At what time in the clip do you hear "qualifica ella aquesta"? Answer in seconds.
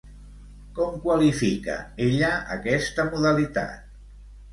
1.01-3.05